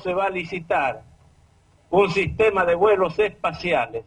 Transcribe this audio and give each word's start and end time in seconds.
se 0.00 0.14
va 0.14 0.26
a 0.26 0.30
licitar 0.30 1.02
un 1.90 2.10
sistema 2.10 2.64
de 2.64 2.74
vuelos 2.74 3.18
espaciales 3.18 4.04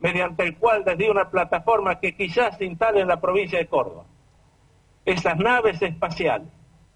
mediante 0.00 0.44
el 0.44 0.56
cual 0.56 0.84
desde 0.84 1.10
una 1.10 1.28
plataforma 1.28 1.98
que 1.98 2.14
quizás 2.14 2.56
se 2.56 2.64
instale 2.64 3.00
en 3.00 3.08
la 3.08 3.20
provincia 3.20 3.58
de 3.58 3.66
Córdoba, 3.66 4.04
esas 5.04 5.36
naves 5.38 5.80
espaciales 5.82 6.48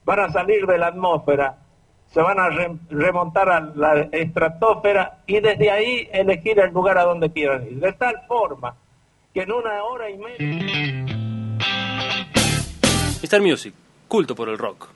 van 0.04 0.20
a 0.20 0.30
salir 0.30 0.66
de 0.66 0.78
la 0.78 0.88
atmósfera, 0.88 1.58
se 2.06 2.20
van 2.20 2.38
a 2.38 2.48
remontar 2.90 3.48
a 3.48 3.60
la 3.60 4.08
estratosfera 4.12 5.22
y 5.26 5.40
desde 5.40 5.70
ahí 5.70 6.08
elegir 6.12 6.60
el 6.60 6.72
lugar 6.72 6.98
a 6.98 7.04
donde 7.04 7.32
quieran 7.32 7.66
ir. 7.66 7.80
De 7.80 7.92
tal 7.92 8.20
forma 8.28 8.76
que 9.32 9.42
en 9.42 9.52
una 9.52 9.82
hora 9.82 10.10
y 10.10 10.18
media... 10.18 11.06
Star 13.22 13.40
Music, 13.40 13.74
culto 14.08 14.34
por 14.34 14.48
el 14.48 14.58
rock. 14.58 14.90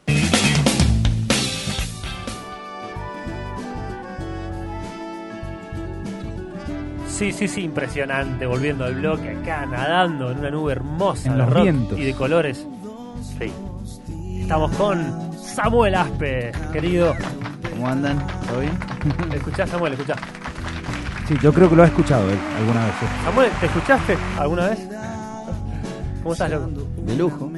Sí, 7.16 7.32
sí, 7.32 7.48
sí, 7.48 7.62
impresionante. 7.62 8.44
Volviendo 8.46 8.84
al 8.84 8.94
bloque 8.96 9.30
acá, 9.30 9.64
nadando 9.64 10.30
en 10.30 10.38
una 10.38 10.50
nube 10.50 10.72
hermosa 10.72 11.28
En 11.28 11.32
de 11.32 11.38
los 11.38 11.50
rock 11.52 11.62
vientos. 11.62 11.98
y 11.98 12.04
de 12.04 12.12
colores. 12.14 12.66
Sí. 13.38 13.52
Estamos 14.40 14.70
con 14.76 15.32
Samuel 15.34 15.94
Aspe, 15.94 16.52
querido. 16.72 17.14
¿Cómo 17.70 17.88
andan? 17.88 18.18
¿Todo 18.46 18.60
bien? 18.60 18.78
¿Escuchás, 19.34 19.70
Samuel? 19.70 19.94
¿Escuchás? 19.94 20.18
Sí, 21.26 21.34
yo 21.42 21.52
creo 21.52 21.68
que 21.70 21.76
lo 21.76 21.82
ha 21.82 21.86
escuchado 21.86 22.28
él 22.30 22.38
alguna 22.58 22.84
vez. 22.84 22.94
sí. 23.00 23.06
Samuel, 23.24 23.50
¿te 23.60 23.66
escuchaste 23.66 24.16
alguna 24.38 24.68
vez? 24.68 24.88
¿Cómo 26.22 26.32
estás, 26.34 26.50
loco? 26.50 26.70
De 26.98 27.16
lujo. 27.16 27.50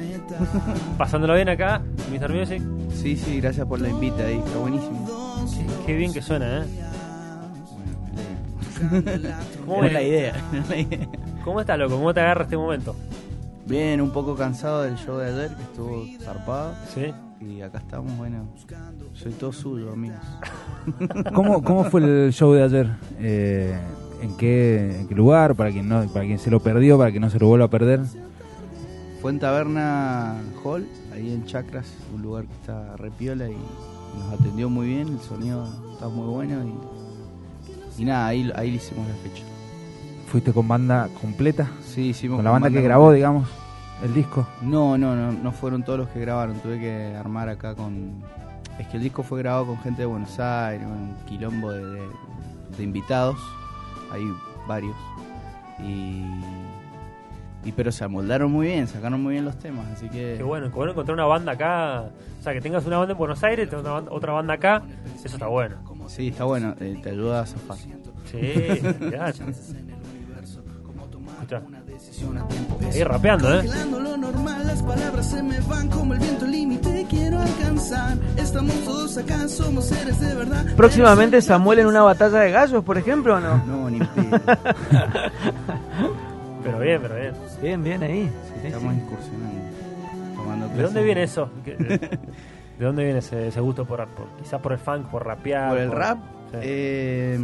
¿Pasándolo 0.97 1.35
bien 1.35 1.49
acá, 1.49 1.81
Mr. 2.11 2.33
Music? 2.33 2.61
Sí, 2.93 3.17
sí, 3.17 3.41
gracias 3.41 3.67
por 3.67 3.81
la 3.81 3.89
invita 3.89 4.23
ahí, 4.23 4.37
está 4.37 4.57
buenísimo. 4.57 5.05
Qué, 5.51 5.85
qué 5.85 5.95
bien 5.97 6.13
que 6.13 6.21
suena, 6.21 6.59
¿eh? 6.59 6.63
¿Cómo, 9.65 9.83
Era 9.83 9.93
la 9.93 10.01
idea, 10.01 10.33
era 10.53 10.65
la 10.67 10.77
idea. 10.77 11.09
¿Cómo 11.43 11.61
estás, 11.61 11.77
loco? 11.77 11.95
¿Cómo 11.95 12.13
te 12.13 12.19
agarra 12.21 12.43
este 12.43 12.57
momento? 12.57 12.95
Bien, 13.65 14.01
un 14.01 14.11
poco 14.11 14.35
cansado 14.35 14.83
del 14.83 14.95
show 14.95 15.17
de 15.17 15.27
ayer, 15.27 15.55
que 15.55 15.63
estuvo 15.63 16.05
zarpado. 16.21 16.73
Sí. 16.93 17.13
Y 17.41 17.61
acá 17.61 17.77
estamos, 17.77 18.17
bueno, 18.17 18.49
soy 19.13 19.31
todo 19.33 19.53
suyo, 19.53 19.93
amigos. 19.93 20.19
¿Cómo, 21.33 21.63
¿Cómo 21.63 21.85
fue 21.85 22.01
el 22.01 22.33
show 22.33 22.51
de 22.53 22.63
ayer? 22.63 22.89
Eh, 23.19 23.79
¿en, 24.21 24.35
qué, 24.35 24.99
¿En 24.99 25.07
qué 25.07 25.15
lugar? 25.15 25.55
Para 25.55 25.71
quien, 25.71 25.87
no, 25.87 26.05
para 26.07 26.25
quien 26.25 26.39
se 26.39 26.49
lo 26.49 26.59
perdió, 26.59 26.97
para 26.97 27.11
que 27.11 27.19
no 27.19 27.29
se 27.29 27.39
lo 27.39 27.47
vuelva 27.47 27.67
a 27.67 27.69
perder. 27.69 28.01
Fue 29.21 29.31
en 29.31 29.39
Taberna 29.39 30.35
Hall, 30.63 30.85
ahí 31.13 31.31
en 31.31 31.45
Chacras, 31.45 31.93
un 32.13 32.21
lugar 32.21 32.45
que 32.45 32.53
está 32.53 32.97
repiola 32.97 33.47
y 33.49 33.55
nos 34.17 34.39
atendió 34.39 34.69
muy 34.69 34.87
bien, 34.87 35.07
el 35.07 35.19
sonido 35.19 35.67
está 35.93 36.09
muy 36.09 36.27
bueno 36.27 36.65
y, 36.65 36.98
y 37.99 38.05
nada, 38.05 38.27
ahí, 38.27 38.51
ahí 38.55 38.71
le 38.71 38.77
hicimos 38.77 39.07
la 39.07 39.15
fecha. 39.15 39.43
¿Fuiste 40.27 40.53
con 40.53 40.67
banda 40.67 41.09
completa? 41.21 41.69
Sí, 41.83 42.09
hicimos 42.09 42.37
¿Con 42.37 42.45
la 42.45 42.51
banda 42.51 42.67
que 42.69 42.75
completa. 42.75 42.87
grabó, 42.87 43.11
digamos, 43.11 43.49
el 44.03 44.13
disco? 44.13 44.47
No, 44.61 44.97
no, 44.97 45.15
no, 45.15 45.31
no 45.31 45.51
fueron 45.51 45.83
todos 45.83 45.99
los 45.99 46.09
que 46.09 46.19
grabaron, 46.19 46.59
tuve 46.59 46.79
que 46.79 47.15
armar 47.15 47.49
acá 47.49 47.75
con... 47.75 48.23
Es 48.77 48.87
que 48.87 48.97
el 48.97 49.03
disco 49.03 49.23
fue 49.23 49.39
grabado 49.39 49.65
con 49.65 49.77
gente 49.79 50.03
de 50.03 50.05
Buenos 50.05 50.39
Aires, 50.39 50.87
un 50.87 51.15
quilombo 51.27 51.71
de, 51.71 51.83
de- 51.85 52.07
de 52.77 52.83
invitados, 52.83 53.37
hay 54.11 54.23
varios. 54.67 54.95
Y, 55.79 56.23
y 57.65 57.71
pero 57.75 57.91
se 57.91 58.03
amoldaron 58.05 58.51
muy 58.51 58.67
bien, 58.67 58.87
sacaron 58.87 59.21
muy 59.21 59.33
bien 59.33 59.43
los 59.45 59.57
temas, 59.57 59.85
así 59.91 60.07
que... 60.09 60.35
Qué 60.37 60.43
bueno, 60.43 60.67
qué 60.69 60.75
bueno 60.75 60.91
encontrar 60.93 61.13
una 61.15 61.25
banda 61.25 61.53
acá. 61.53 62.03
O 62.39 62.43
sea, 62.43 62.53
que 62.53 62.61
tengas 62.61 62.85
una 62.85 62.99
banda 62.99 63.11
en 63.13 63.17
Buenos 63.17 63.43
Aires, 63.43 63.69
tengas 63.69 63.83
banda, 63.85 64.11
otra 64.13 64.31
banda 64.31 64.53
acá. 64.53 64.81
Eso 65.15 65.27
está 65.27 65.47
bueno. 65.47 65.75
Sí, 66.09 66.29
está 66.29 66.45
bueno, 66.45 66.73
eh, 66.79 66.99
te 67.03 67.11
ayuda 67.11 67.41
a 67.41 67.45
zafar. 67.45 67.77
Sí. 67.77 68.37
Escuchá. 68.41 69.33
Ahí 72.93 73.03
rapeando, 73.03 73.49
¿eh? 73.53 73.57
Congelando 73.57 73.99
lo 73.99 74.17
normal, 74.17 74.65
las 74.67 74.81
palabras 74.81 75.29
se 75.29 75.43
me 75.43 75.59
van 75.61 75.89
como 75.89 76.13
el 76.13 76.19
viento, 76.19 76.45
el 76.45 76.51
límite 76.51 77.05
quiero 77.09 77.39
alcanzar. 77.39 78.17
Estamos 78.37 78.73
todos 78.85 79.17
acá, 79.17 79.47
somos 79.47 79.85
seres 79.85 80.19
de 80.19 80.35
verdad. 80.35 80.65
Próximamente 80.75 81.41
Samuel 81.41 81.79
en 81.79 81.87
una 81.87 82.01
batalla 82.01 82.39
de 82.39 82.51
gallos, 82.51 82.83
por 82.83 82.97
ejemplo, 82.97 83.35
¿o 83.35 83.39
no? 83.39 83.57
No, 83.65 83.89
ni 83.89 83.99
pedo. 83.99 84.39
Pero 86.63 86.79
bien, 86.79 87.01
pero 87.01 87.15
bien. 87.15 87.33
Bien, 87.61 87.83
bien 87.83 88.03
ahí. 88.03 88.29
Sí, 88.61 88.67
estamos 88.67 88.93
incursionando. 88.93 89.59
Tomando 90.35 90.67
¿De 90.67 90.83
dónde 90.83 91.03
viene 91.03 91.23
eso? 91.23 91.49
¿Qué- 92.79 92.83
¿De 92.83 92.85
dónde 92.85 93.03
viene 93.03 93.19
ese, 93.19 93.49
ese 93.49 93.59
gusto 93.59 93.85
por, 93.85 94.07
por 94.07 94.27
quizás 94.41 94.61
por 94.61 94.71
el 94.71 94.79
funk, 94.79 95.07
por 95.07 95.25
rapear? 95.25 95.69
Por 95.69 95.77
el 95.79 95.91
rap, 95.91 96.17
Sí. 96.51 96.57
eh, 96.63 97.39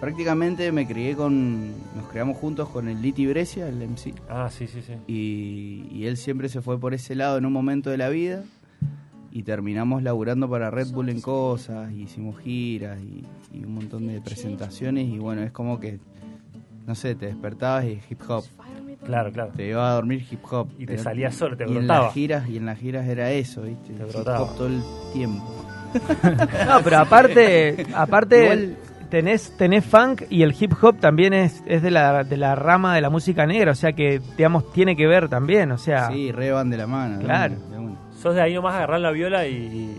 prácticamente 0.00 0.70
me 0.72 0.86
crié 0.86 1.14
con. 1.16 1.70
Nos 1.96 2.06
criamos 2.10 2.36
juntos 2.36 2.68
con 2.68 2.88
el 2.88 3.00
Liti 3.00 3.26
Brescia, 3.26 3.68
el 3.68 3.80
MC. 3.82 4.14
Ah, 4.28 4.48
sí, 4.50 4.66
sí, 4.66 4.82
sí. 4.82 4.92
Y, 5.06 5.86
y 5.96 6.06
él 6.06 6.16
siempre 6.16 6.48
se 6.48 6.60
fue 6.60 6.78
por 6.78 6.92
ese 6.92 7.14
lado 7.14 7.38
en 7.38 7.46
un 7.46 7.52
momento 7.52 7.88
de 7.90 7.96
la 7.98 8.08
vida. 8.08 8.42
Y 9.30 9.42
terminamos 9.44 10.02
laburando 10.02 10.48
para 10.48 10.70
Red 10.70 10.88
Bull 10.88 11.10
en 11.10 11.20
cosas, 11.20 11.92
y 11.92 12.02
hicimos 12.02 12.38
giras 12.40 12.98
y, 13.00 13.24
y 13.56 13.64
un 13.64 13.74
montón 13.74 14.06
de 14.08 14.20
presentaciones. 14.20 15.06
Y 15.06 15.18
bueno, 15.18 15.42
es 15.42 15.52
como 15.52 15.78
que, 15.78 16.00
no 16.86 16.94
sé, 16.94 17.14
te 17.14 17.26
despertabas 17.26 17.84
y 17.84 18.00
hip 18.10 18.20
hop. 18.28 18.44
Claro, 19.04 19.32
claro. 19.32 19.52
Te 19.56 19.66
iba 19.68 19.90
a 19.90 19.94
dormir 19.94 20.24
hip 20.30 20.40
hop. 20.50 20.68
Y 20.78 20.86
te 20.86 20.94
Era- 20.94 21.02
salía 21.02 21.30
solo, 21.30 21.56
te 21.56 21.64
y 21.64 21.68
en 21.68 21.74
brotaba. 21.78 22.04
las 22.06 22.14
giras 22.14 22.48
Y 22.48 22.56
en 22.56 22.66
las 22.66 22.78
giras 22.78 23.06
era 23.06 23.30
eso, 23.30 23.62
¿viste? 23.62 23.92
Te 23.94 24.02
hip 24.02 24.12
brotaba. 24.12 24.42
hop 24.42 24.56
todo 24.56 24.66
el 24.66 24.82
tiempo. 25.12 25.64
No, 26.66 26.80
pero 26.84 26.98
aparte, 26.98 27.86
aparte 27.94 28.44
Igual- 28.44 28.76
tenés, 29.08 29.56
tenés 29.56 29.84
funk 29.86 30.22
y 30.28 30.42
el 30.42 30.54
hip 30.58 30.72
hop 30.82 30.98
también 30.98 31.32
es, 31.32 31.62
es 31.66 31.80
de, 31.82 31.90
la, 31.90 32.24
de 32.24 32.36
la 32.36 32.54
rama 32.54 32.94
de 32.94 33.00
la 33.00 33.08
música 33.08 33.46
negra, 33.46 33.72
o 33.72 33.74
sea 33.74 33.92
que, 33.92 34.20
digamos, 34.36 34.70
tiene 34.72 34.96
que 34.96 35.06
ver 35.06 35.28
también, 35.30 35.72
o 35.72 35.78
sea... 35.78 36.08
Sí, 36.08 36.30
re 36.30 36.50
van 36.52 36.68
de 36.68 36.76
la 36.76 36.86
mano. 36.86 37.18
de 37.18 37.24
Claro. 37.24 37.54
una, 37.68 37.76
de 37.76 37.78
una. 37.82 37.96
¿Sos 38.20 38.34
de 38.34 38.42
ahí 38.42 38.52
nomás 38.54 38.74
agarrar 38.74 39.00
la 39.00 39.10
viola 39.12 39.46
y, 39.46 39.54
y 39.54 39.96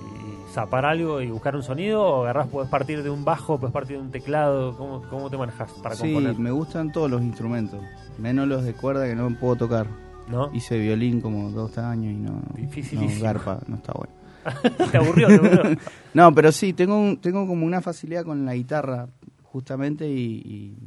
zapar 0.54 0.86
algo 0.86 1.22
y 1.22 1.28
buscar 1.30 1.56
un 1.56 1.64
sonido? 1.64 2.02
¿O 2.04 2.22
agarrás, 2.24 2.48
podés 2.48 2.70
partir 2.70 3.04
de 3.04 3.10
un 3.10 3.24
bajo, 3.26 3.60
podés 3.60 3.74
partir 3.74 3.98
de 3.98 4.04
un 4.04 4.12
teclado? 4.12 4.76
¿Cómo, 4.78 5.04
cómo 5.10 5.30
te 5.30 5.38
manejas 5.38 5.72
para 5.84 5.96
Sí, 5.96 6.14
componer? 6.14 6.38
me 6.40 6.52
gustan 6.52 6.92
todos 6.92 7.10
los 7.10 7.22
instrumentos, 7.22 7.82
menos 8.18 8.48
los 8.48 8.64
de 8.64 8.74
cuerda 8.74 9.06
que 9.08 9.16
no 9.16 9.30
puedo 9.40 9.56
tocar. 9.56 9.88
¿No? 10.28 10.52
Hice 10.54 10.78
violín 10.78 11.22
como 11.22 11.50
dos 11.50 11.78
años 11.80 12.14
y 12.14 12.18
no, 12.18 12.42
no 12.42 13.22
garpa, 13.22 13.60
no 13.68 13.78
está 13.78 13.94
bueno. 13.94 14.14
¿Te 14.92 14.98
aburrió? 14.98 15.28
¿Te 15.28 15.34
aburrió? 15.38 15.78
No, 16.14 16.34
pero 16.36 16.52
sí, 16.52 16.74
tengo, 16.74 16.98
un- 17.00 17.18
tengo 17.18 17.48
como 17.48 17.66
una 17.66 17.82
facilidad 17.82 18.24
con 18.24 18.46
la 18.46 18.54
guitarra, 18.54 19.08
justamente, 19.44 20.08
y, 20.08 20.16
y 20.46 20.78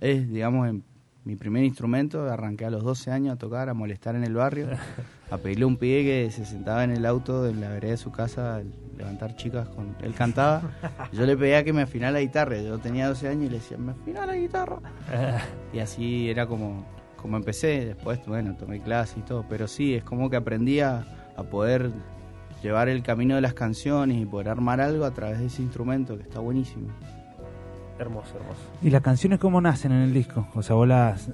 es, 0.00 0.28
digamos, 0.28 0.68
en 0.68 0.84
mi 1.24 1.34
primer 1.34 1.64
instrumento. 1.64 2.30
Arranqué 2.30 2.66
a 2.66 2.70
los 2.70 2.84
12 2.84 3.10
años 3.10 3.34
a 3.34 3.38
tocar, 3.38 3.70
a 3.70 3.74
molestar 3.74 4.16
en 4.16 4.24
el 4.24 4.34
barrio, 4.34 4.68
a 5.30 5.38
pedirle 5.38 5.64
a 5.64 5.68
un 5.68 5.78
pibe 5.78 6.02
que 6.04 6.30
se 6.30 6.44
sentaba 6.44 6.84
en 6.84 6.90
el 6.90 7.06
auto 7.06 7.48
en 7.48 7.62
la 7.62 7.70
vereda 7.70 7.92
de 7.92 7.96
su 7.96 8.12
casa 8.12 8.60
levantar 8.96 9.36
chicas 9.36 9.68
con 9.68 9.94
él 10.02 10.14
cantaba. 10.14 10.62
y 11.12 11.16
yo 11.16 11.26
le 11.26 11.36
pedía 11.36 11.62
que 11.64 11.72
me 11.72 11.82
afinara 11.82 12.12
la 12.12 12.20
guitarra. 12.20 12.56
Yo 12.58 12.78
tenía 12.78 13.08
12 13.08 13.28
años 13.28 13.44
y 13.46 13.48
le 13.50 13.56
decía, 13.58 13.76
me 13.78 13.92
afina 13.92 14.26
la 14.26 14.34
guitarra. 14.36 14.78
Y 15.72 15.78
así 15.80 16.28
era 16.30 16.46
como, 16.46 16.84
como 17.16 17.36
empecé. 17.36 17.84
Después, 17.86 18.20
bueno, 18.26 18.54
tomé 18.56 18.80
clases 18.80 19.18
y 19.18 19.22
todo. 19.22 19.44
Pero 19.48 19.66
sí, 19.68 19.94
es 19.94 20.04
como 20.04 20.30
que 20.30 20.36
aprendí 20.36 20.80
a, 20.80 21.04
a 21.36 21.42
poder 21.44 21.90
llevar 22.62 22.88
el 22.88 23.02
camino 23.02 23.34
de 23.34 23.40
las 23.42 23.54
canciones 23.54 24.16
y 24.20 24.24
poder 24.24 24.48
armar 24.48 24.80
algo 24.80 25.04
a 25.04 25.10
través 25.12 25.38
de 25.38 25.46
ese 25.46 25.60
instrumento 25.62 26.16
que 26.16 26.22
está 26.22 26.40
buenísimo. 26.40 26.88
hermoso, 27.98 28.34
hermoso. 28.36 28.60
¿Y 28.82 28.90
las 28.90 29.02
canciones 29.02 29.38
cómo 29.38 29.60
nacen 29.60 29.92
en 29.92 30.02
el 30.02 30.12
disco? 30.14 30.48
O 30.54 30.62
sea, 30.62 30.74
vos 30.74 30.88
las, 30.88 31.30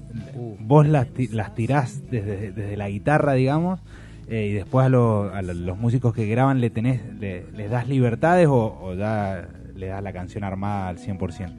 vos 0.58 0.86
las, 0.86 1.06
ti- 1.08 1.28
las 1.28 1.54
tirás 1.54 2.02
desde, 2.10 2.52
desde 2.52 2.76
la 2.76 2.88
guitarra, 2.88 3.34
digamos, 3.34 3.80
eh, 4.30 4.46
y 4.46 4.52
después 4.54 4.86
a, 4.86 4.88
lo- 4.88 5.34
a 5.34 5.42
lo- 5.42 5.52
los 5.52 5.76
músicos 5.76 6.14
que 6.14 6.26
graban 6.26 6.60
le 6.62 6.70
tenés, 6.70 7.00
le- 7.18 7.44
les 7.52 7.70
das 7.70 7.86
libertades 7.88 8.46
o, 8.46 8.78
o 8.80 8.94
ya 8.94 9.46
le 9.74 9.86
das 9.88 10.02
la 10.02 10.12
canción 10.12 10.44
armada 10.44 10.88
al 10.88 10.98
100%. 10.98 11.52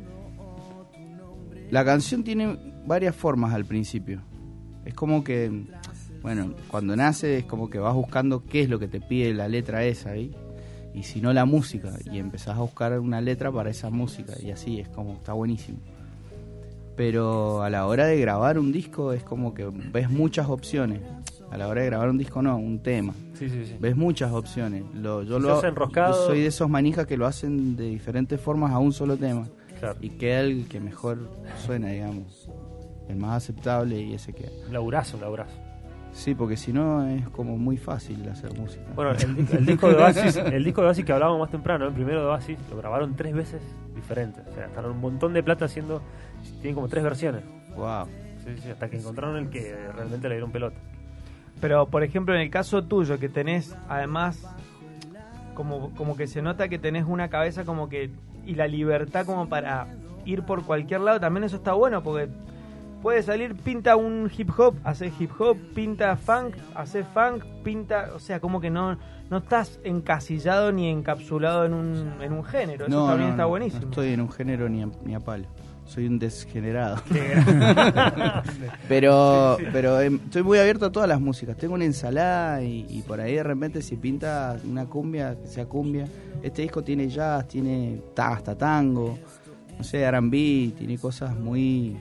La 1.70 1.86
canción 1.86 2.24
tiene 2.24 2.58
varias 2.86 3.16
formas 3.16 3.54
al 3.54 3.66
principio. 3.66 4.22
Es 4.86 4.94
como 4.94 5.24
que, 5.24 5.66
bueno, 6.22 6.54
cuando 6.68 6.96
nace 6.96 7.38
es 7.40 7.46
como 7.46 7.70
que 7.70 7.80
vas 7.80 7.94
buscando 7.94 8.44
qué 8.46 8.62
es 8.62 8.70
lo 8.70 8.80
que 8.80 8.88
te 8.88 9.00
pide 9.00 9.34
la 9.34 9.48
letra 9.48 9.84
esa 9.86 10.12
ahí. 10.12 10.36
Y 10.94 11.04
si 11.04 11.22
no 11.22 11.32
la 11.32 11.46
música. 11.46 11.92
Y 12.12 12.18
empezás 12.20 12.58
a 12.58 12.62
buscar 12.62 13.00
una 13.00 13.22
letra 13.22 13.52
para 13.52 13.70
esa 13.70 13.90
música. 13.90 14.34
Y 14.42 14.52
así 14.52 14.80
es 14.82 14.90
como, 14.90 15.14
está 15.14 15.32
buenísimo. 15.34 15.80
Pero 16.98 17.62
a 17.64 17.70
la 17.70 17.86
hora 17.88 18.06
de 18.06 18.20
grabar 18.20 18.60
un 18.60 18.72
disco 18.74 19.14
es 19.14 19.24
como 19.24 19.54
que 19.54 19.66
ves 19.94 20.10
muchas 20.10 20.50
opciones. 20.50 21.00
A 21.52 21.58
la 21.58 21.68
hora 21.68 21.82
de 21.82 21.88
grabar 21.88 22.10
un 22.10 22.18
disco 22.18 22.42
no, 22.42 22.56
un 22.58 22.80
tema. 22.82 23.14
Sí, 23.34 23.50
sí, 23.50 23.66
sí. 23.66 23.76
Ves 23.80 23.96
muchas 23.98 24.32
opciones. 24.32 24.84
Lo, 24.96 25.22
yo, 25.24 25.38
Si 25.38 25.44
lo, 25.48 25.56
sos 25.56 25.64
enroscado- 25.66 26.14
yo 26.14 26.28
soy 26.28 26.40
de 26.42 26.48
esos 26.48 26.70
manijas 26.70 27.06
que 27.06 27.18
lo 27.18 27.26
hacen 27.26 27.76
de 27.76 27.90
diferentes 27.90 28.40
formas 28.40 28.72
a 28.72 28.80
un 28.80 28.94
solo 28.94 29.18
tema. 29.18 29.48
Claro. 29.80 29.98
Y 30.00 30.12
queda 30.12 30.42
el 30.42 30.68
que 30.70 30.80
mejor 30.80 31.30
suena, 31.66 31.90
digamos. 31.90 32.50
El 33.10 33.18
más 33.18 33.44
aceptable 33.44 34.00
y 34.00 34.14
ese 34.14 34.32
queda. 34.32 34.50
Un 34.68 34.74
laburazo, 34.74 35.18
un 35.18 35.22
laburazo. 35.24 35.58
Sí, 36.14 36.36
porque 36.36 36.56
si 36.56 36.72
no 36.72 37.06
es 37.08 37.28
como 37.30 37.58
muy 37.58 37.78
fácil 37.78 38.28
hacer 38.30 38.58
música. 38.58 38.84
Bueno, 38.96 39.12
el 39.52 39.66
disco 39.66 39.90
de 39.90 39.96
Oasis, 39.96 40.38
el 40.38 40.64
disco 40.64 40.82
de 40.82 40.88
Oasis 40.88 41.04
que 41.06 41.12
hablábamos 41.12 41.40
más 41.42 41.52
temprano, 41.52 41.88
el 41.88 41.94
primero 41.94 42.22
de 42.22 42.28
Oasis, 42.28 42.58
lo 42.70 42.78
grabaron 42.78 43.16
tres 43.16 43.34
veces 43.34 43.62
diferentes. 43.96 44.46
O 44.48 44.54
sea, 44.54 44.68
gastaron 44.68 44.92
un 44.92 45.02
montón 45.02 45.34
de 45.34 45.44
plata 45.44 45.66
haciendo. 45.66 46.02
Tienen 46.62 46.76
como 46.76 46.88
tres 46.88 47.04
versiones. 47.04 47.44
Wow. 47.76 48.06
Sí, 48.46 48.52
sí, 48.62 48.70
hasta 48.70 48.90
que 48.90 48.98
encontraron 48.98 49.36
el 49.38 49.50
que 49.50 49.76
realmente 49.94 50.28
le 50.30 50.36
dieron 50.36 50.52
pelota. 50.52 50.80
Pero, 51.62 51.86
por 51.88 52.04
ejemplo, 52.04 52.34
en 52.34 52.42
el 52.42 52.50
caso 52.50 52.84
tuyo, 52.84 53.20
que 53.20 53.30
tenés 53.30 53.76
además, 53.88 54.44
como, 55.54 55.92
como 55.96 56.18
que 56.18 56.28
se 56.28 56.42
nota 56.42 56.68
que 56.68 56.80
tenés 56.80 57.06
una 57.08 57.30
cabeza 57.30 57.64
como 57.64 57.88
que. 57.88 58.10
y 58.46 58.56
la 58.56 58.68
libertad 58.68 59.26
como 59.26 59.48
para 59.48 59.88
ir 60.26 60.44
por 60.44 60.64
cualquier 60.64 61.02
lado, 61.02 61.20
también 61.20 61.44
eso 61.44 61.58
está 61.58 61.74
bueno, 61.74 62.02
porque 62.04 62.30
puede 63.02 63.24
salir, 63.24 63.56
pinta 63.56 63.96
un 63.96 64.30
hip 64.36 64.50
hop, 64.58 64.76
hace 64.84 65.12
hip 65.20 65.32
hop, 65.40 65.58
pinta 65.76 66.16
funk, 66.16 66.56
hace 66.76 67.04
funk, 67.04 67.44
pinta. 67.64 68.10
o 68.16 68.20
sea, 68.20 68.40
como 68.40 68.60
que 68.60 68.72
no, 68.72 68.98
no 69.30 69.38
estás 69.38 69.80
encasillado 69.84 70.72
ni 70.72 70.90
encapsulado 70.90 71.66
en 71.66 71.74
un, 71.74 72.22
en 72.22 72.34
un 72.34 72.44
género. 72.44 72.88
Eso 72.88 73.08
también 73.08 73.30
está 73.32 73.46
buenísimo. 73.46 73.84
No 73.84 73.90
estoy 73.90 74.14
en 74.14 74.22
un 74.22 74.32
género 74.32 74.68
ni 74.68 74.82
a, 74.82 74.90
ni 75.04 75.14
a 75.14 75.20
palo. 75.20 75.46
Soy 75.92 76.08
un 76.08 76.20
desgenerado. 76.20 77.02
pero 78.88 79.58
pero 79.74 80.00
em, 80.00 80.20
estoy 80.24 80.44
muy 80.44 80.58
abierto 80.58 80.86
a 80.86 80.92
todas 80.92 81.10
las 81.10 81.20
músicas. 81.20 81.58
Tengo 81.58 81.74
una 81.74 81.86
ensalada 81.86 82.62
y, 82.64 82.86
y 82.90 83.02
por 83.02 83.20
ahí 83.20 83.36
de 83.36 83.44
repente 83.44 83.82
si 83.82 83.98
pinta 83.98 84.58
una 84.70 84.86
cumbia, 84.86 85.36
que 85.42 85.48
sea 85.48 85.66
cumbia. 85.66 86.06
Este 86.42 86.62
disco 86.62 86.82
tiene 86.84 87.10
jazz, 87.10 87.48
tiene 87.48 88.02
ta- 88.16 88.30
hasta 88.34 88.58
tango, 88.58 89.18
no 89.78 89.84
sé, 89.84 90.02
R&B, 90.02 90.72
tiene 90.78 90.98
cosas 90.98 91.38
muy... 91.38 91.98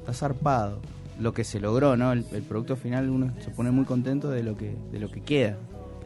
Está 0.00 0.12
zarpado. 0.12 0.78
Lo 1.20 1.34
que 1.34 1.42
se 1.42 1.58
logró, 1.58 1.96
¿no? 1.96 2.12
El, 2.12 2.24
el 2.32 2.42
producto 2.42 2.76
final 2.76 3.10
uno 3.10 3.32
se 3.40 3.50
pone 3.50 3.70
muy 3.72 3.84
contento 3.84 4.30
de 4.30 4.42
lo 4.44 4.56
que 4.56 4.76
de 4.92 5.00
lo 5.00 5.10
que 5.10 5.20
queda. 5.22 5.56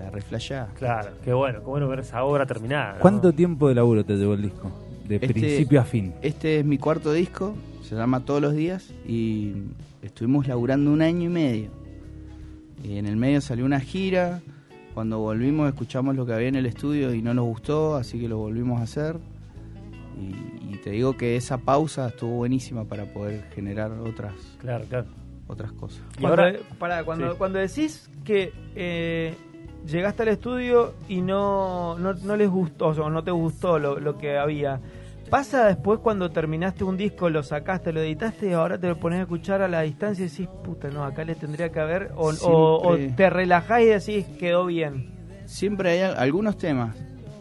La 0.00 0.10
reflejada. 0.10 0.70
Claro, 0.78 1.10
qué 1.22 1.32
bueno, 1.34 1.60
qué 1.60 1.66
bueno 1.66 1.86
ver 1.88 2.00
esa 2.00 2.24
obra 2.24 2.46
terminada. 2.46 2.94
¿no? 2.94 3.00
¿Cuánto 3.00 3.32
tiempo 3.32 3.68
de 3.68 3.74
laburo 3.74 4.02
te 4.04 4.14
llevó 4.16 4.32
el 4.34 4.42
disco? 4.42 4.72
De 5.20 5.26
Este- 5.26 5.40
principio 5.40 5.80
a 5.80 5.84
fin. 5.84 6.12
Este 6.22 6.60
es 6.60 6.64
mi 6.64 6.78
cuarto 6.78 7.12
disco, 7.12 7.54
se 7.82 7.94
llama 7.96 8.20
Todos 8.24 8.40
los 8.40 8.54
días 8.54 8.92
y 9.06 9.52
estuvimos 10.02 10.46
laburando 10.48 10.90
un 10.92 11.02
año 11.02 11.24
y 11.24 11.28
medio. 11.28 11.70
Y 12.84 12.96
en 12.98 13.06
el 13.06 13.16
medio 13.16 13.40
salió 13.40 13.64
una 13.64 13.80
gira, 13.80 14.40
cuando 14.94 15.18
volvimos 15.18 15.68
escuchamos 15.68 16.16
lo 16.16 16.26
que 16.26 16.32
había 16.32 16.48
en 16.48 16.56
el 16.56 16.66
estudio 16.66 17.12
y 17.14 17.22
no 17.22 17.34
nos 17.34 17.44
gustó, 17.44 17.96
así 17.96 18.18
que 18.20 18.28
lo 18.28 18.38
volvimos 18.38 18.80
a 18.80 18.84
hacer. 18.84 19.16
Y, 20.18 20.74
y 20.74 20.76
te 20.78 20.90
digo 20.90 21.16
que 21.16 21.36
esa 21.36 21.58
pausa 21.58 22.08
estuvo 22.08 22.36
buenísima 22.36 22.84
para 22.84 23.04
poder 23.12 23.44
generar 23.54 23.92
otras, 23.92 24.34
Claro, 24.58 24.84
claro. 24.88 25.06
otras 25.46 25.72
cosas. 25.72 26.02
Y 26.18 26.20
Cuando, 26.22 26.42
ahora- 26.42 26.58
pará, 26.78 27.04
cuando, 27.04 27.30
Sí. 27.32 27.38
cuando 27.38 27.58
decís 27.58 28.10
que 28.24 28.52
eh, 28.74 29.34
llegaste 29.86 30.22
al 30.22 30.28
estudio 30.28 30.94
y 31.08 31.20
no, 31.22 31.98
no, 31.98 32.14
no 32.14 32.36
les 32.36 32.48
gustó, 32.50 32.88
o 32.88 33.10
no 33.10 33.22
te 33.24 33.30
gustó 33.30 33.78
lo, 33.78 33.98
lo 34.00 34.18
que 34.18 34.36
había, 34.36 34.80
¿pasa 35.32 35.66
después 35.66 35.98
cuando 36.00 36.30
terminaste 36.30 36.84
un 36.84 36.98
disco, 36.98 37.30
lo 37.30 37.42
sacaste, 37.42 37.90
lo 37.90 38.02
editaste 38.02 38.50
y 38.50 38.52
ahora 38.52 38.76
te 38.78 38.86
lo 38.86 38.98
pones 39.00 39.18
a 39.18 39.22
escuchar 39.22 39.62
a 39.62 39.66
la 39.68 39.80
distancia 39.80 40.26
y 40.26 40.28
decís, 40.28 40.46
puta, 40.62 40.90
no, 40.90 41.04
acá 41.04 41.24
le 41.24 41.34
tendría 41.34 41.70
que 41.72 41.80
haber, 41.80 42.10
o, 42.16 42.32
o- 42.48 42.96
te 43.16 43.30
relajás 43.30 43.80
y 43.80 43.86
decís, 43.86 44.26
quedó 44.38 44.66
bien? 44.66 45.06
Siempre 45.46 45.92
hay 45.92 46.00
al- 46.00 46.18
algunos 46.18 46.58
temas, 46.58 46.94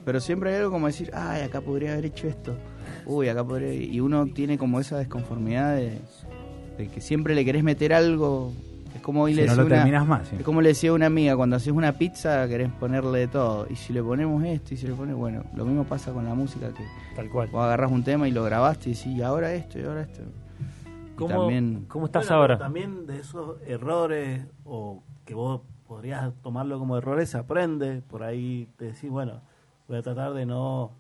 pero 0.06 0.22
siempre 0.22 0.52
hay 0.52 0.60
algo 0.60 0.72
como 0.72 0.88
decir, 0.88 1.12
ay, 1.14 1.42
acá 1.42 1.60
podría 1.60 1.92
haber 1.92 2.06
hecho 2.06 2.30
esto. 2.30 2.56
Uy, 3.06 3.28
acá 3.28 3.44
podría... 3.44 3.74
Y 3.74 4.00
uno 4.00 4.26
tiene 4.28 4.58
como 4.58 4.80
esa 4.80 4.98
desconformidad 4.98 5.76
de, 5.76 6.00
de 6.78 6.88
que 6.88 7.02
siempre 7.02 7.36
le 7.36 7.44
querés 7.44 7.64
meter 7.64 7.94
algo. 7.94 8.54
Es 8.96 9.02
como 9.02 9.24
hoy 9.24 9.34
Si 9.34 9.42
le 9.42 9.48
no 9.48 9.52
decía 9.52 9.62
lo 9.64 9.68
una- 9.68 9.76
terminas 9.78 10.08
más. 10.08 10.28
sí. 10.28 10.36
Es 10.38 10.44
como 10.44 10.62
le 10.62 10.70
decía 10.70 10.94
una 10.94 11.06
amiga, 11.08 11.36
cuando 11.36 11.56
haces 11.56 11.72
una 11.74 11.94
pizza 11.94 12.48
querés 12.48 12.70
ponerle 12.74 13.20
de 13.20 13.28
todo. 13.28 13.66
Y 13.70 13.76
si 13.76 13.94
le 13.94 14.04
ponemos 14.04 14.44
esto 14.44 14.74
y 14.74 14.78
si 14.78 14.88
le 14.88 14.94
pones... 14.94 15.16
Bueno, 15.16 15.44
lo 15.56 15.66
mismo 15.66 15.84
pasa 15.86 16.12
con 16.12 16.26
la 16.26 16.34
música, 16.34 16.70
que 16.74 16.84
Tal 17.16 17.30
cual. 17.30 17.50
vos 17.52 17.64
agarrás 17.64 17.92
un 17.92 18.04
tema 18.04 18.28
y 18.28 18.32
lo 18.32 18.44
grabaste 18.44 18.90
y 18.90 18.94
decís, 18.94 19.08
y 19.08 19.22
ahora 19.22 19.54
esto, 19.54 19.80
y 19.80 19.84
ahora 19.84 20.02
esto. 20.02 20.22
Y 20.22 21.16
¿Cómo, 21.16 21.30
también... 21.42 21.86
¿Cómo 21.88 22.06
estás 22.08 22.26
Bueno, 22.28 22.42
ahora? 22.42 22.58
También 22.58 23.06
de 23.08 23.20
esos 23.20 23.58
errores 23.66 24.46
o 24.66 25.02
que 25.26 25.34
vos 25.36 25.62
podrías 25.88 26.32
tomarlo 26.44 26.78
como 26.80 26.98
errores 26.98 27.30
se 27.30 27.38
aprende. 27.38 28.02
Por 28.10 28.24
ahí 28.24 28.68
te 28.78 28.86
decís, 28.86 29.10
bueno, 29.10 29.42
voy 29.88 29.98
a 29.98 30.02
tratar 30.02 30.34
de 30.34 30.46
no 30.46 30.92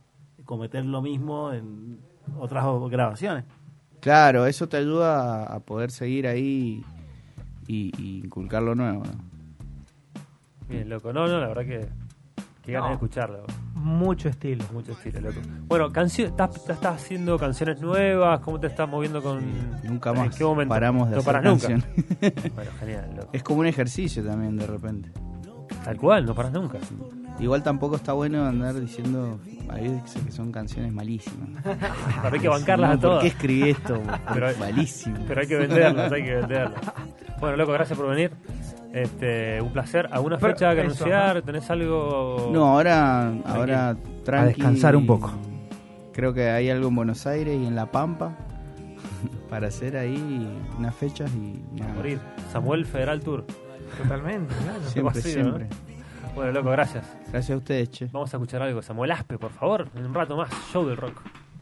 cometer 0.45 0.83
lo 0.85 1.01
mismo 1.01 1.51
en 1.53 1.99
otras 2.39 2.65
grabaciones. 2.89 3.43
Claro, 3.99 4.45
eso 4.47 4.67
te 4.67 4.77
ayuda 4.77 5.43
a 5.45 5.59
poder 5.59 5.91
seguir 5.91 6.25
ahí 6.27 6.83
y, 7.68 7.92
y 8.02 8.19
inculcar 8.25 8.63
lo 8.63 8.75
nuevo. 8.75 9.04
¿no? 9.04 9.12
Bien, 10.69 10.90
loco. 10.90 11.12
No, 11.13 11.28
no, 11.28 11.40
la 11.40 11.48
verdad 11.48 11.66
que. 11.66 11.88
Qué 12.63 12.74
ganas 12.74 12.86
No. 12.86 12.90
de 12.90 12.94
escucharlo. 12.94 13.44
Mucho 13.74 14.30
estilo. 14.30 14.63
Mucho 14.72 14.92
estilo, 14.92 15.19
loco. 15.22 15.40
Bueno, 15.68 15.92
canción, 15.92 16.28
¿estás, 16.30 16.56
estás 16.58 16.86
haciendo 17.02 17.40
canciones 17.40 17.81
nuevas? 17.81 18.40
¿Cómo 18.42 18.60
te 18.60 18.68
estás 18.68 18.88
moviendo 18.88 19.22
con.? 19.24 19.42
Nunca 19.84 20.12
¿En 20.12 20.18
más 20.18 20.36
qué 20.38 20.44
momento? 20.44 20.69
paramos 20.69 21.10
de 21.10 21.16
no 21.16 21.22
hacer 21.22 21.34
paras 21.34 21.44
nunca. 21.44 21.68
Bueno, 22.56 22.72
genial, 22.80 23.13
loco. 23.16 23.30
Es 23.34 23.42
como 23.44 23.62
un 23.62 23.66
ejercicio 23.66 24.24
también 24.24 24.58
de 24.58 24.68
repente. 24.68 25.10
Tal 25.84 25.98
cual, 25.98 26.25
no 26.25 26.36
paras 26.36 26.52
nunca. 26.52 26.78
Igual 27.41 27.63
tampoco 27.63 27.95
está 27.95 28.13
bueno 28.13 28.45
andar 28.45 28.79
diciendo 28.79 29.39
hay 29.69 29.88
veces 29.89 30.21
que 30.23 30.31
son 30.31 30.51
canciones 30.51 30.93
malísimas. 30.93 31.49
Pero 31.63 32.29
hay 32.33 32.39
que 32.39 32.47
bancarlas 32.47 32.89
No, 32.91 32.95
a 32.95 32.99
todas. 32.99 33.15
¿Por 33.15 33.21
qué 33.23 33.27
escribí 33.29 33.69
esto? 33.71 34.01
Pero- 34.33 34.47
Malísimo. 34.59 35.17
Pero 35.27 35.41
hay 35.41 35.47
que 35.47 35.55
venderlas, 35.57 36.11
hay 36.11 36.23
que 36.23 36.35
venderlas. 36.35 36.81
Bueno, 37.39 37.57
loco, 37.57 37.71
gracias 37.71 37.97
por 37.97 38.07
venir. 38.09 38.31
Este, 38.93 39.59
un 39.61 39.71
placer. 39.73 40.07
¿Alguna 40.11 40.38
Pero 40.38 40.53
fecha 40.53 40.75
que 40.75 40.81
eso, 40.81 41.03
anunciar? 41.05 41.41
¿Tenés 41.41 41.69
algo? 41.71 42.49
No, 42.53 42.67
ahora, 42.67 43.33
ahora 43.45 43.97
tranqui. 44.23 44.53
descansar 44.55 44.95
un 44.95 45.07
poco. 45.07 45.31
Creo 46.13 46.33
que 46.33 46.49
hay 46.49 46.69
algo 46.69 46.89
en 46.89 46.95
Buenos 46.95 47.25
Aires 47.25 47.57
y 47.59 47.65
en 47.65 47.73
La 47.75 47.89
Pampa 47.89 48.35
para 49.49 49.69
hacer 49.69 49.97
ahí 49.97 50.47
unas 50.77 50.93
fechas 50.93 51.31
y 51.33 51.79
nada. 51.79 51.93
Morir. 51.95 52.19
Samuel 52.51 52.85
Federal 52.85 53.21
Tour. 53.21 53.45
Totalmente, 53.97 54.53
claro. 54.63 55.11
Siempre, 55.11 55.43
¿no? 55.43 55.90
Bueno, 56.35 56.51
loco, 56.51 56.69
gracias. 56.71 57.06
Gracias 57.31 57.51
a 57.51 57.57
ustedes, 57.57 57.89
che. 57.89 58.06
Vamos 58.12 58.33
a 58.33 58.38
escuchar 58.38 58.62
algo. 58.62 58.81
Samuel 58.81 59.12
Aspe, 59.12 59.38
por 59.38 59.51
favor. 59.51 59.88
En 59.95 60.06
un 60.06 60.13
rato 60.13 60.35
más. 60.35 60.50
Show 60.71 60.85
del 60.88 60.97
rock. 60.97 61.21